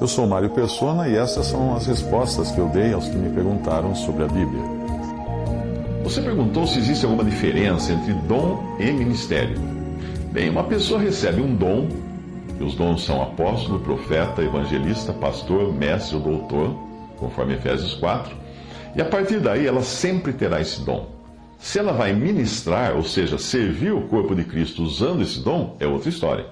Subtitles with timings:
[0.00, 3.30] Eu sou Mário Persona e essas são as respostas que eu dei aos que me
[3.30, 4.62] perguntaram sobre a Bíblia.
[6.02, 9.58] Você perguntou se existe alguma diferença entre dom e ministério.
[10.30, 11.88] Bem, uma pessoa recebe um dom,
[12.60, 16.76] e os dons são apóstolo, profeta, evangelista, pastor, mestre ou doutor,
[17.16, 18.36] conforme Efésios 4,
[18.94, 21.06] e a partir daí ela sempre terá esse dom.
[21.58, 25.86] Se ela vai ministrar, ou seja, servir o corpo de Cristo usando esse dom, é
[25.86, 26.46] outra história.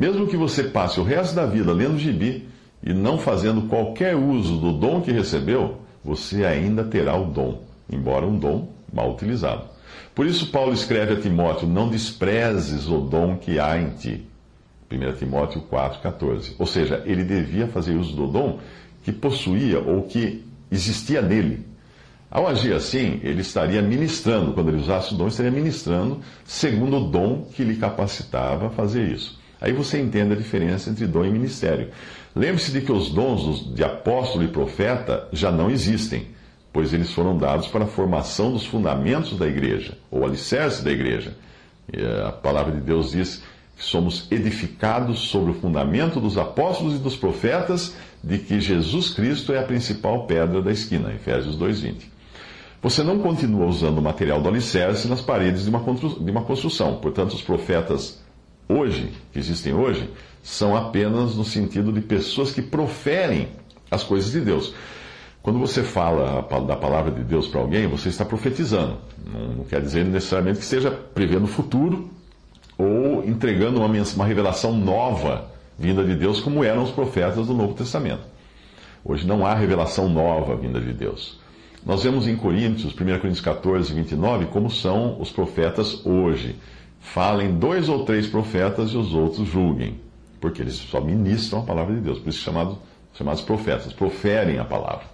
[0.00, 2.48] Mesmo que você passe o resto da vida lendo gibi
[2.82, 7.60] e não fazendo qualquer uso do dom que recebeu, você ainda terá o dom,
[7.92, 9.64] embora um dom mal utilizado.
[10.14, 14.26] Por isso, Paulo escreve a Timóteo: Não desprezes o dom que há em ti.
[14.90, 16.54] 1 Timóteo 4,14.
[16.58, 18.58] Ou seja, ele devia fazer uso do dom
[19.02, 21.66] que possuía ou que existia nele.
[22.30, 27.10] Ao agir assim, ele estaria ministrando, quando ele usasse o dom, estaria ministrando segundo o
[27.10, 29.38] dom que lhe capacitava a fazer isso.
[29.60, 31.90] Aí você entende a diferença entre dom e ministério.
[32.34, 36.28] Lembre-se de que os dons de apóstolo e profeta já não existem,
[36.72, 41.36] pois eles foram dados para a formação dos fundamentos da igreja, ou alicerce da igreja.
[42.26, 43.42] A palavra de Deus diz
[43.76, 49.52] que somos edificados sobre o fundamento dos apóstolos e dos profetas, de que Jesus Cristo
[49.52, 51.12] é a principal pedra da esquina.
[51.12, 51.94] Efésios 2,20.
[52.82, 56.96] Você não continua usando o material do alicerce nas paredes de uma construção.
[56.96, 58.22] Portanto, os profetas
[58.70, 60.08] hoje, que existem hoje,
[60.42, 63.48] são apenas no sentido de pessoas que proferem
[63.90, 64.74] as coisas de Deus.
[65.42, 68.98] Quando você fala da palavra de Deus para alguém, você está profetizando.
[69.56, 72.10] Não quer dizer necessariamente que esteja prevendo o futuro
[72.76, 77.74] ou entregando uma, uma revelação nova vinda de Deus, como eram os profetas do Novo
[77.74, 78.22] Testamento.
[79.02, 81.40] Hoje não há revelação nova vinda de Deus.
[81.84, 86.56] Nós vemos em Coríntios, 1 Coríntios 14, 29, como são os profetas hoje.
[87.00, 89.98] Falem dois ou três profetas e os outros julguem,
[90.40, 92.76] porque eles só ministram a palavra de Deus, por isso chamados,
[93.14, 95.04] chamados profetas, proferem a palavra.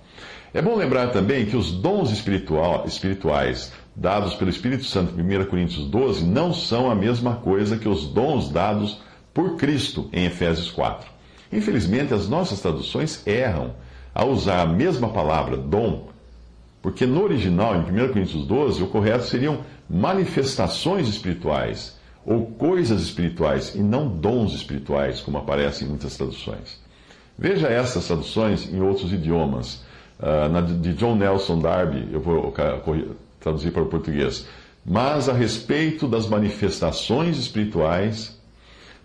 [0.52, 6.24] É bom lembrar também que os dons espirituais dados pelo Espírito Santo, 1 Coríntios 12,
[6.24, 9.00] não são a mesma coisa que os dons dados
[9.32, 11.08] por Cristo em Efésios 4.
[11.52, 13.74] Infelizmente, as nossas traduções erram
[14.14, 16.08] ao usar a mesma palavra dom,
[16.86, 19.58] porque no original, em 1 Coríntios 12, o correto seriam
[19.90, 26.80] manifestações espirituais ou coisas espirituais e não dons espirituais, como aparece em muitas traduções.
[27.36, 29.84] Veja essas traduções em outros idiomas.
[30.20, 32.54] Uh, na de John Nelson Darby, eu vou
[33.40, 34.46] traduzir para o português.
[34.84, 38.40] Mas a respeito das manifestações espirituais,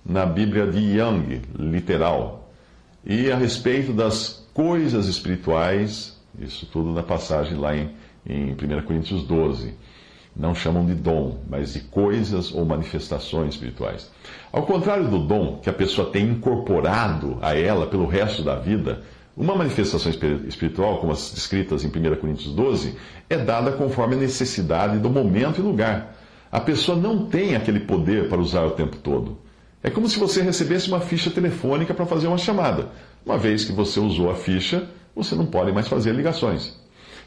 [0.05, 2.47] na Bíblia de Young, literal,
[3.03, 7.89] e a respeito das coisas espirituais, isso tudo na passagem lá em,
[8.25, 9.73] em 1 Coríntios 12.
[10.35, 14.09] Não chamam de dom, mas de coisas ou manifestações espirituais.
[14.51, 19.01] Ao contrário do dom que a pessoa tem incorporado a ela pelo resto da vida,
[19.35, 20.11] uma manifestação
[20.47, 22.95] espiritual, como as descritas em 1 Coríntios 12,
[23.29, 26.15] é dada conforme a necessidade do momento e lugar.
[26.51, 29.37] A pessoa não tem aquele poder para usar o tempo todo.
[29.83, 32.89] É como se você recebesse uma ficha telefônica para fazer uma chamada.
[33.25, 36.75] Uma vez que você usou a ficha, você não pode mais fazer ligações.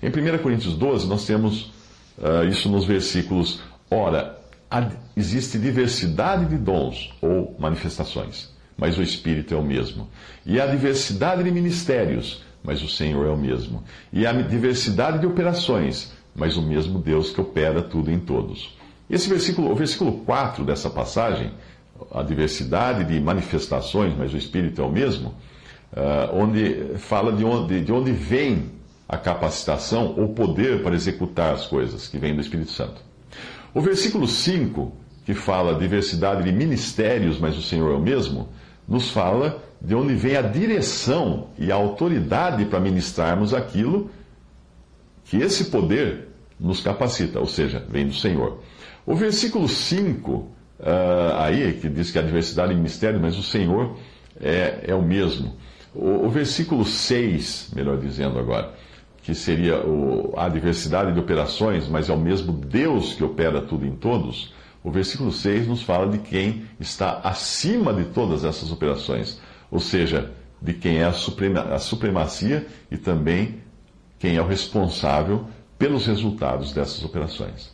[0.03, 1.72] Em 1 Coríntios 12, nós temos
[2.19, 4.39] uh, isso nos versículos: Ora,
[5.17, 10.09] existe diversidade de dons ou manifestações mas o Espírito é o mesmo.
[10.45, 13.83] E há diversidade de ministérios, mas o Senhor é o mesmo.
[14.12, 18.77] E há diversidade de operações, mas o mesmo Deus que opera tudo em todos.
[19.09, 21.53] Esse versículo, o versículo 4 dessa passagem,
[22.13, 25.34] a diversidade de manifestações, mas o Espírito é o mesmo,
[25.94, 28.70] uh, onde fala de onde, de onde vem
[29.08, 33.00] a capacitação ou poder para executar as coisas, que vem do Espírito Santo.
[33.72, 34.92] O versículo 5,
[35.24, 38.48] que fala diversidade de ministérios, mas o Senhor é o mesmo,
[38.86, 44.10] nos fala de onde vem a direção e a autoridade para ministrarmos aquilo
[45.24, 48.60] que esse poder nos capacita, ou seja, vem do Senhor.
[49.06, 50.50] O versículo 5, uh,
[50.80, 53.96] ah, aí, que diz que a diversidade de ministério, mas o Senhor
[54.41, 55.54] é, é o mesmo.
[55.94, 58.74] O, o versículo 6, melhor dizendo agora,
[59.22, 63.86] que seria o, a diversidade de operações, mas é o mesmo Deus que opera tudo
[63.86, 64.52] em todos.
[64.82, 70.30] O versículo 6 nos fala de quem está acima de todas essas operações, ou seja,
[70.60, 73.62] de quem é a, suprema, a supremacia e também
[74.18, 75.46] quem é o responsável
[75.78, 77.73] pelos resultados dessas operações.